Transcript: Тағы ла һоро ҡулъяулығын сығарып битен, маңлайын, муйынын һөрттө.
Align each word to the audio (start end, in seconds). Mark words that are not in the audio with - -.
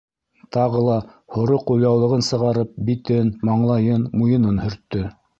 Тағы 0.55 0.79
ла 0.85 0.93
һоро 1.35 1.59
ҡулъяулығын 1.67 2.25
сығарып 2.27 2.71
битен, 2.87 3.29
маңлайын, 3.51 4.07
муйынын 4.23 4.57
һөрттө. 4.65 5.03